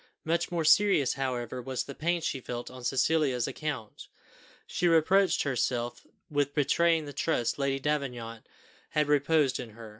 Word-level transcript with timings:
Much 0.25 0.51
more 0.51 0.65
serious, 0.65 1.13
however, 1.13 1.61
was 1.61 1.83
the 1.83 1.93
pain 1.93 2.21
she 2.21 2.39
felt 2.39 2.71
on 2.71 2.83
Cecilia's 2.83 3.47
account. 3.47 4.07
She 4.65 4.87
reproached 4.87 5.43
herself 5.43 6.07
with 6.27 6.55
betraying 6.55 7.05
the 7.05 7.13
trust 7.13 7.59
Lady 7.59 7.79
Davenant 7.79 8.49
had 8.89 9.07
reposed 9.07 9.59
in 9.59 9.69
her. 9.77 9.89